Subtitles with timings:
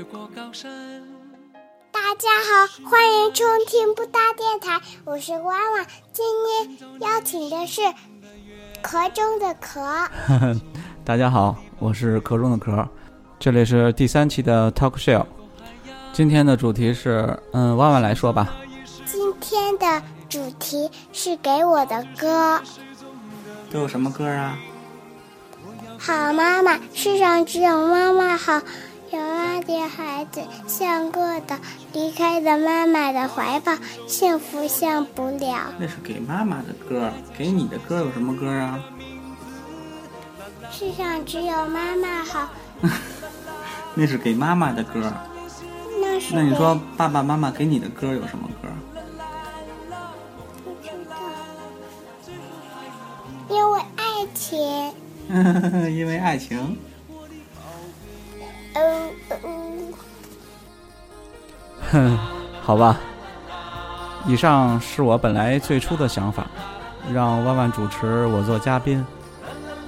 [0.00, 0.70] 越过高山。
[1.92, 5.86] 大家好，欢迎收听布达电台，我是弯弯。
[6.10, 7.82] 今天邀请的是
[8.80, 9.78] 壳中的壳。
[11.04, 12.88] 大家好，我是壳中的壳，
[13.38, 15.26] 这里是第三期的 Talk Show。
[16.14, 18.48] 今天的主题是，嗯，弯弯来说吧。
[19.04, 22.58] 今天的主题是给我的歌。
[23.70, 24.56] 都有什么歌啊？
[25.98, 28.62] 好妈妈，世上只有妈妈好。
[29.60, 31.58] 的孩子像过的，
[31.92, 33.72] 离开了妈妈的怀抱，
[34.06, 35.72] 幸福享不了。
[35.78, 38.82] 那是给妈妈的歌，给你的歌有什么歌啊？
[40.70, 42.48] 世上只有妈妈好。
[43.94, 45.12] 那是给妈妈的歌。
[46.00, 46.34] 那是。
[46.34, 48.68] 那你说爸爸妈妈给你的歌有什么歌？
[50.64, 51.16] 不知道。
[53.48, 54.92] 因为爱情。
[55.94, 56.78] 因为爱情。
[61.90, 62.18] 哼，
[62.62, 62.98] 好吧。
[64.26, 66.46] 以上是我本来最初的想法，
[67.12, 69.04] 让万万主持，我做嘉宾。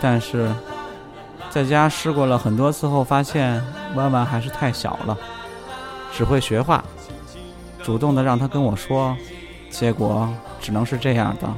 [0.00, 0.50] 但是，
[1.50, 3.62] 在家试过了很多次后，发现
[3.94, 5.16] 万万还是太小了，
[6.12, 6.82] 只会学话。
[7.82, 9.14] 主动的让他跟我说，
[9.68, 11.48] 结果只能是这样的。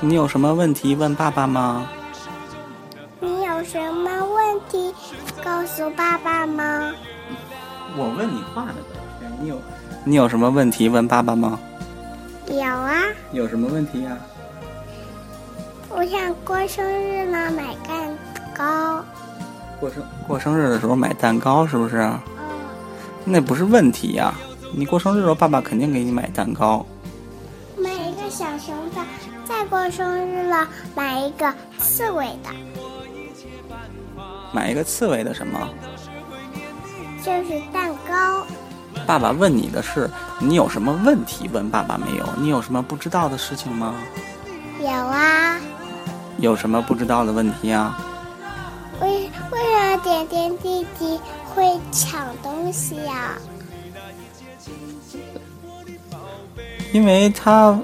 [0.00, 1.86] 你有什么问题问爸爸吗？
[3.72, 4.94] 什么问题
[5.42, 6.92] 告诉爸爸吗？
[7.96, 8.74] 我问你话呢，
[9.40, 9.58] 你有
[10.04, 11.58] 你有什么问题问爸爸吗？
[12.48, 12.92] 有啊。
[13.32, 14.14] 有什么问题呀？
[15.88, 18.14] 我想过生日呢，买蛋
[18.54, 19.02] 糕。
[19.80, 21.96] 过生过生日的时候买蛋糕是不是？
[21.96, 22.20] 嗯。
[23.24, 24.34] 那不是问题呀，
[24.76, 26.84] 你过生日的时候，爸爸肯定给你买蛋糕。
[27.78, 29.00] 买一个小熊的。
[29.46, 32.50] 再过生日了，买一个刺猬的。
[34.52, 35.68] 买一个刺猬的什么？
[37.24, 38.44] 就是蛋糕。
[39.06, 40.08] 爸爸问你的是，
[40.38, 42.28] 你有什么问题问爸爸没有？
[42.36, 43.94] 你有什么不知道的事情吗？
[44.80, 45.58] 有啊。
[46.38, 47.98] 有什么不知道的问题啊？
[49.00, 51.20] 为为什么点点弟弟
[51.54, 53.32] 会抢东西呀？
[56.92, 57.78] 因为他。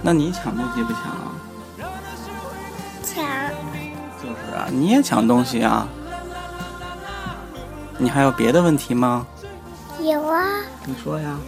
[0.00, 1.18] 那你抢东西不抢啊？
[1.24, 1.27] 抢。
[4.70, 5.88] 你也抢东西啊？
[7.98, 9.26] 你还有别的问题吗？
[10.00, 10.44] 有啊。
[10.84, 11.38] 你说呀。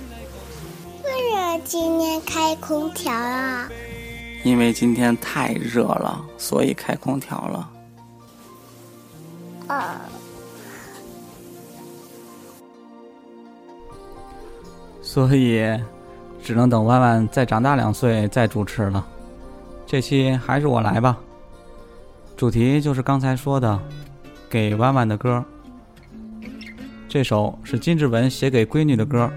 [1.04, 3.68] 为什么今天开空调啊？
[4.42, 7.70] 因为今天太热了，所以开空调了。
[9.68, 10.00] 啊。
[15.02, 15.80] 所以。
[16.42, 19.06] 只能等万万再长大两岁再主持了。
[19.86, 21.18] 这期还是我来吧。
[22.40, 23.78] 主题就是刚才说的，
[24.48, 25.44] 给弯弯的歌。
[27.06, 29.30] 这首是金志文写给闺女的歌，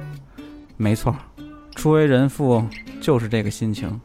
[0.77, 1.13] 没错，
[1.75, 2.65] 初为人父
[3.01, 3.99] 就是这个心情。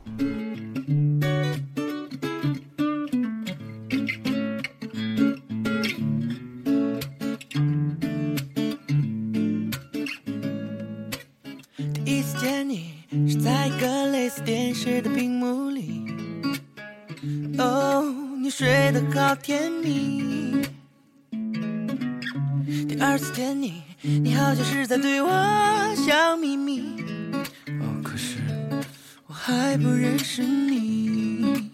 [30.39, 31.71] 不认识你。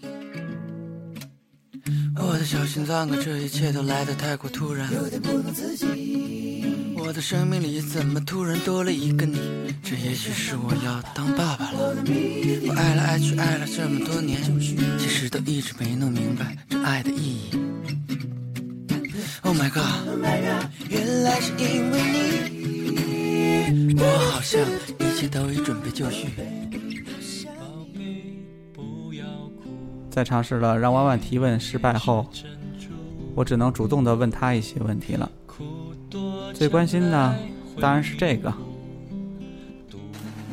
[2.16, 6.94] 我的小心脏啊，这一切都来得太过突然，有点不能自己。
[6.96, 9.38] 我的生命里怎么突然多了一个你？
[9.82, 11.94] 这也许是我要当爸爸了。
[12.66, 14.40] 我爱来爱去爱了这么多年，
[14.98, 17.50] 其实都一直没弄明白这爱的意义。
[19.42, 19.84] Oh my god，
[20.88, 22.00] 原来是因为
[22.48, 24.58] 你，我好像
[24.98, 26.28] 一切都已准备就绪。
[30.14, 32.24] 在尝试了让弯弯提问失败后，
[33.34, 35.28] 我只能主动的问她一些问题了。
[36.54, 37.34] 最关心的
[37.80, 38.54] 当然是这个。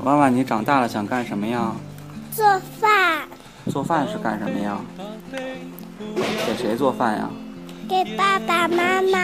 [0.03, 1.75] 弯弯，你长大了想干什么呀？
[2.31, 2.43] 做
[2.79, 3.21] 饭。
[3.69, 4.81] 做饭是干什么呀？
[5.31, 7.29] 给谁做饭呀？
[7.87, 9.19] 给爸爸妈妈。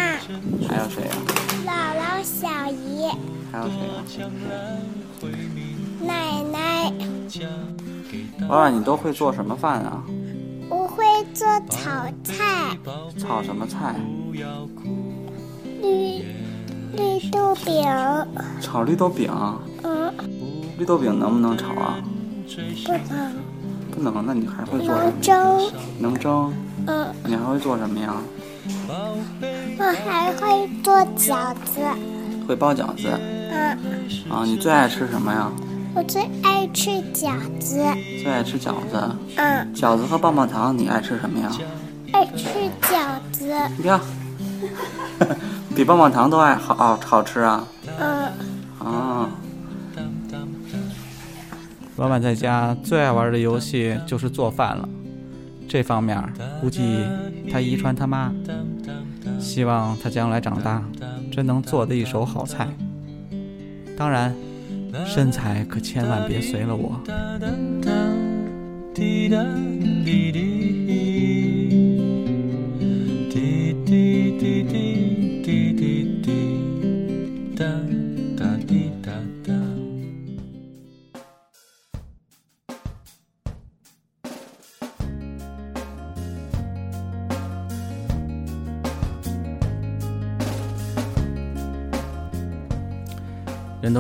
[0.68, 1.16] 还有谁呀？
[1.66, 3.08] 姥姥、小姨。
[3.52, 4.30] 还有谁呀？
[6.00, 6.94] 奶奶。
[8.48, 10.04] 弯弯，你都会做什么饭啊？
[11.18, 12.78] 我会做炒菜。
[13.18, 13.96] 炒什么菜？
[15.82, 16.24] 绿
[16.94, 17.84] 绿豆饼。
[18.62, 19.34] 炒绿豆饼。
[19.84, 20.14] 嗯。
[20.78, 21.98] 绿豆饼能不能炒啊？
[22.86, 23.34] 不能。
[23.92, 25.12] 不能，那你还会做什么？
[25.12, 26.54] 能蒸，能蒸？
[26.86, 28.14] 嗯，你还会做什么呀？
[29.80, 31.82] 我还会做饺子，
[32.48, 33.08] 会包饺子
[33.50, 33.76] 嗯，
[34.30, 34.44] 啊？
[34.46, 35.52] 你最爱吃什么呀？
[35.98, 37.84] 我最爱吃饺子，
[38.22, 39.16] 最爱吃饺子。
[39.36, 41.52] 嗯，饺子和棒棒糖，你爱吃什么呀？
[42.14, 42.48] 爱吃
[42.84, 44.00] 饺子，你看，
[45.76, 47.68] 比棒棒糖都爱好好好吃啊！
[47.98, 48.32] 嗯，
[48.78, 49.32] 啊，
[51.96, 54.88] 婉婉在家最爱玩的游戏就是做饭了，
[55.68, 56.24] 这方面
[56.62, 57.04] 估计
[57.52, 58.32] 他遗传他妈。
[59.40, 60.84] 希望他将来长大
[61.32, 62.68] 真能做的一手好菜。
[63.98, 64.36] 当然，
[65.06, 67.02] 身材可千万别随了我。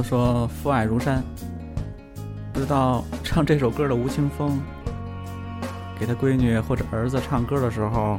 [0.07, 1.21] 说父爱如山，
[2.54, 4.57] 不知道唱这首歌的吴青峰，
[6.00, 8.18] 给他闺女或者儿子唱歌的时候，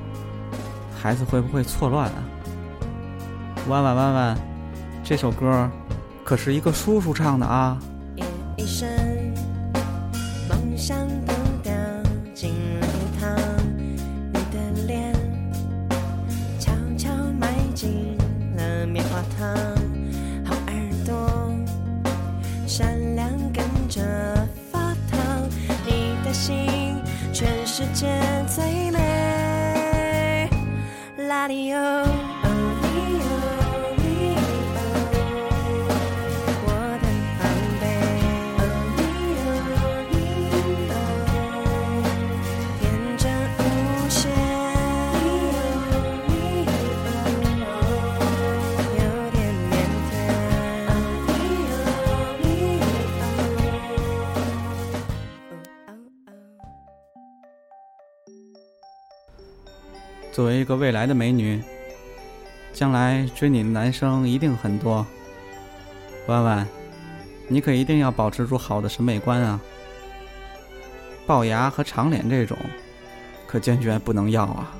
[1.01, 2.23] 孩子会不会错乱啊？
[3.69, 4.39] 弯弯弯弯，
[5.03, 5.67] 这首歌
[6.23, 7.79] 可是一个叔叔唱的啊！
[8.59, 8.87] 一生
[10.47, 10.99] 梦想
[26.39, 27.03] 心
[27.33, 28.07] 全世界
[28.47, 30.49] 最美，
[31.17, 32.28] 拉里欧。
[60.33, 61.63] 作为一个未来的美女，
[62.73, 65.05] 将来追你的男生一定很多。
[66.27, 66.69] 弯弯，
[67.49, 69.61] 你可一定要保持住好的审美观啊！
[71.27, 72.57] 龅牙和长脸这种，
[73.47, 74.71] 可坚决不能要啊！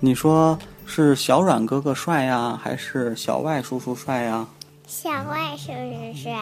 [0.00, 4.46] 你说是小软哥哥帅呀，还是小外叔叔帅呀？
[4.86, 6.32] 小外叔叔帅，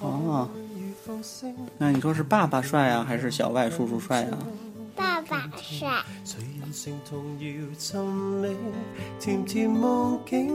[0.00, 0.48] 哦，
[1.78, 4.28] 那你说是爸爸帅呀，还是小外叔叔帅呀？
[5.44, 7.46] 爸爸帅，谁人成同摇
[7.78, 8.00] 寻
[8.40, 8.56] 觅
[9.20, 10.48] 甜甜梦境。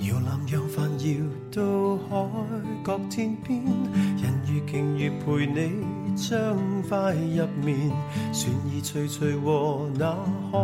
[0.00, 1.16] 搖篮揚帆搖
[1.50, 2.28] 到海
[2.84, 3.62] 角天邊，
[4.22, 7.90] 人如鯨魚陪你將快入眠，
[8.32, 10.12] 船兒徐徐和那
[10.52, 10.58] 海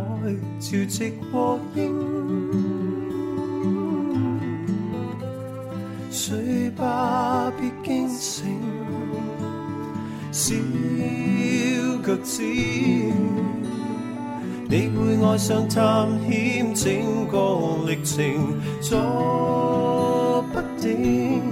[0.61, 2.44] 潮汐和應。
[6.17, 8.47] 睡吧，別驚醒，
[10.31, 10.55] 小
[12.07, 12.41] 腳趾，
[14.69, 17.37] 你會愛上探險整個
[17.89, 18.23] 歷程，
[18.81, 21.43] 坐不定。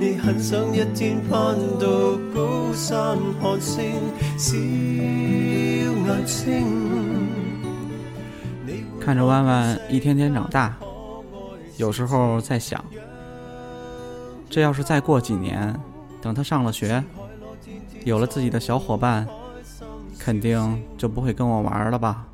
[0.00, 1.86] 你很想一天攀到
[2.34, 3.92] 高山看星，
[4.36, 6.66] 小眼睛。
[9.00, 10.76] 看着弯弯一天天长大，
[11.76, 12.84] 有时候在想，
[14.52, 15.74] 这要是再过几年，
[16.20, 17.02] 等他上了学，
[18.04, 19.26] 有了自己的小伙伴，
[20.18, 22.26] 肯定就不会跟我玩了吧？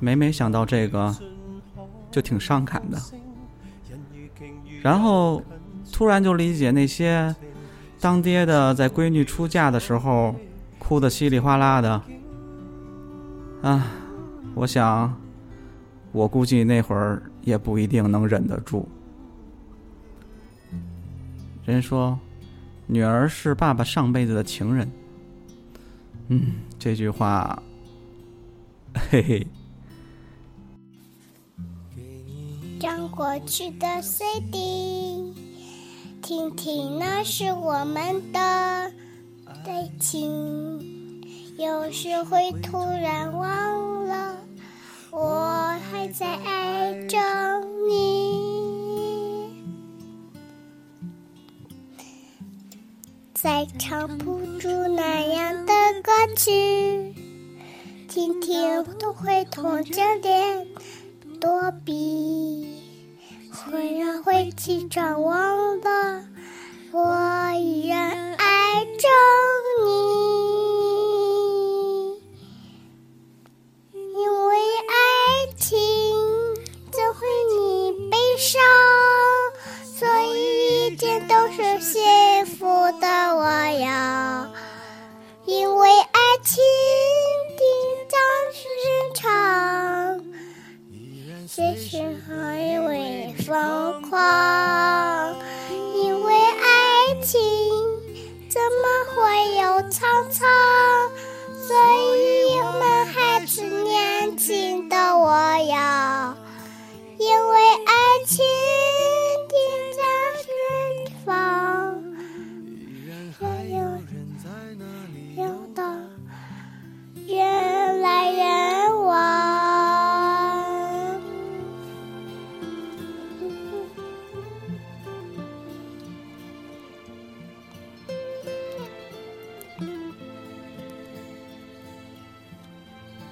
[0.00, 1.14] 每每想到这个，
[2.10, 2.98] 就挺伤感的。
[4.82, 5.42] 然后
[5.92, 7.36] 突然就理解那些
[8.00, 10.34] 当爹的在闺女出嫁的时候
[10.78, 12.00] 哭得稀里哗啦的。
[13.60, 13.86] 啊，
[14.54, 15.14] 我想，
[16.10, 18.88] 我估计那会儿也不一定能忍得住。
[21.64, 22.18] 人说，
[22.86, 24.90] 女儿是爸爸上辈子的情人。
[26.28, 27.62] 嗯，这句话，
[29.10, 29.46] 嘿嘿，
[32.78, 35.34] 张过去的 CD，
[36.20, 41.22] 听听那是我们的爱情。
[41.56, 44.36] 有时会突然忘了，
[45.10, 47.18] 我还在爱着
[53.44, 55.72] 再唱不出那样的
[56.02, 57.14] 歌曲，
[58.08, 60.66] 听听都会痛着脸
[61.38, 62.66] 躲避，
[63.52, 66.24] 虽然会起床忘了，
[66.90, 69.08] 我依然爱着
[69.84, 70.43] 你，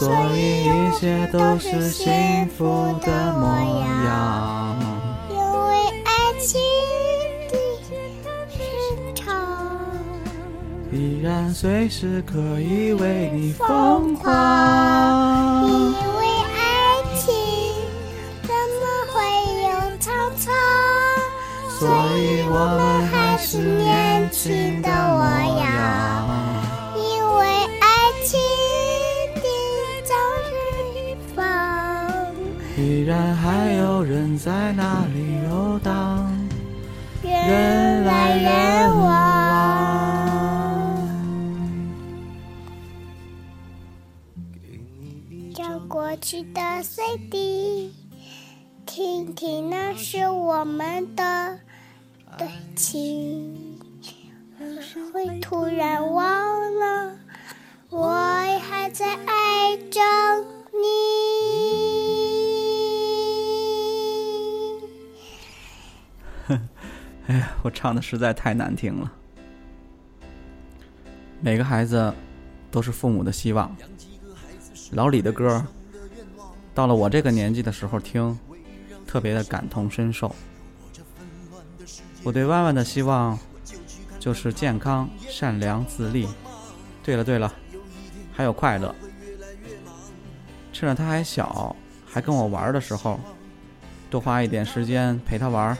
[0.00, 2.64] 所以一切都是幸福
[3.02, 3.44] 的模
[4.06, 4.74] 样。
[5.28, 5.76] 因为
[6.06, 6.08] 爱
[6.40, 6.58] 情
[7.50, 7.54] 的
[8.48, 8.58] 深
[9.14, 9.20] 长。
[10.90, 15.92] 依然随时可以为你疯狂因。
[15.92, 16.26] 为
[16.56, 16.58] 爱
[17.18, 17.30] 情
[18.40, 18.48] 怎
[18.80, 19.20] 么会
[19.64, 20.48] 有沧桑？
[21.78, 21.80] 所
[22.16, 24.88] 以我们还是年轻的
[34.10, 36.28] 人在哪里游荡，
[37.22, 39.06] 人来人往。
[39.06, 39.08] 往。
[45.54, 47.94] 将过去的 CD，
[48.84, 51.60] 听听那是我们的
[52.36, 53.78] 对情，
[55.12, 56.19] 会突然忘
[67.70, 69.12] 唱的实在太难听了。
[71.40, 72.12] 每个孩子
[72.70, 73.74] 都是父母的希望。
[74.92, 75.64] 老李的歌，
[76.74, 78.38] 到了我这个年纪的时候听，
[79.06, 80.34] 特别的感同身受。
[82.22, 83.38] 我对弯弯的希望，
[84.18, 86.28] 就是健康、善良、自立。
[87.02, 87.52] 对了对了，
[88.32, 88.94] 还有快乐。
[90.72, 91.74] 趁着他还小，
[92.06, 93.18] 还跟我玩的时候，
[94.10, 95.76] 多花一点时间陪他玩，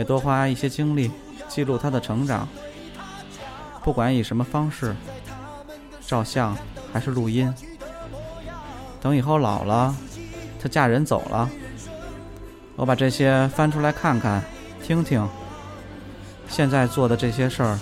[0.00, 1.10] 也多花一些精力
[1.46, 2.48] 记录他的成长。
[3.84, 4.96] 不管以什么方式，
[6.06, 6.56] 照相
[6.90, 7.52] 还是录音。
[8.98, 9.94] 等以后老了，
[10.58, 11.50] 她嫁人走了，
[12.76, 14.42] 我把这些翻出来看看，
[14.82, 15.28] 听听。
[16.48, 17.78] 现在做的这些事儿，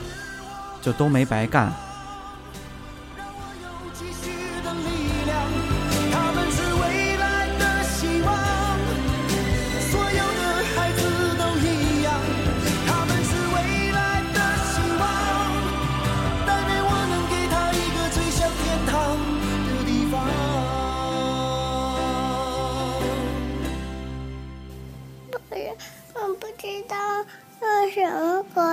[0.82, 1.72] 就都没白干。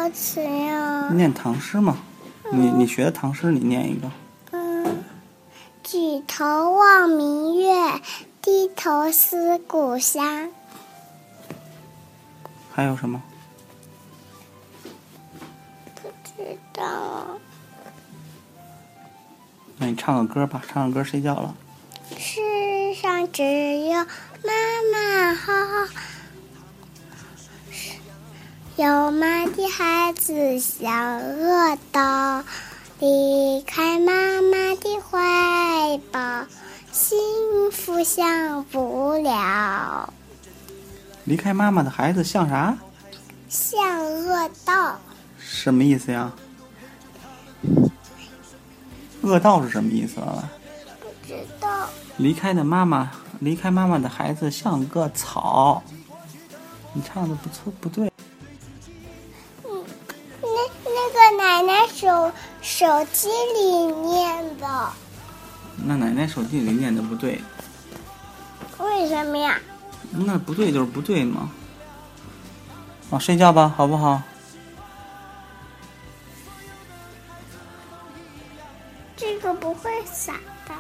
[0.06, 1.10] 歌词呀？
[1.14, 1.98] 念唐诗嘛，
[2.52, 4.12] 你你学的唐诗，你念一个。
[4.52, 5.04] 嗯，
[5.84, 7.74] 举头望明月，
[8.40, 10.52] 低头思故乡。
[12.72, 13.20] 还有什么？
[15.96, 17.26] 不知道，
[19.80, 21.56] 那你唱个歌吧，唱个歌睡觉了。
[22.16, 23.42] 世上只
[23.80, 24.06] 有
[24.44, 24.54] 妈
[24.94, 25.52] 妈好。
[28.78, 32.44] 有妈的孩子像饿到，
[33.00, 36.46] 离开妈妈的怀抱，
[36.92, 37.18] 幸
[37.72, 40.14] 福享不了。
[41.24, 42.78] 离开妈妈的孩子像啥？
[43.48, 45.00] 像恶道，
[45.40, 46.34] 什么意思呀？
[49.22, 50.50] 恶道是什么意思了？
[51.00, 51.88] 不知道。
[52.18, 55.82] 离开的妈妈，离开妈妈的孩子像个草。
[56.92, 58.12] 你唱的不错，不对。
[62.06, 62.32] 手
[62.62, 63.62] 手机里
[64.08, 64.90] 念的，
[65.88, 67.42] 那奶奶手机里念的不对，
[68.78, 69.60] 为什么呀？
[70.12, 71.50] 那不对就是不对嘛。
[73.10, 74.22] 啊，睡觉吧，好不好？
[79.18, 80.34] 这个不会洒
[80.68, 80.76] 的，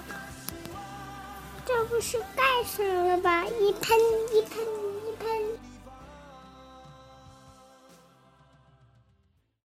[1.66, 3.44] 这不是盖上了吧？
[3.46, 3.98] 一喷
[4.32, 4.64] 一喷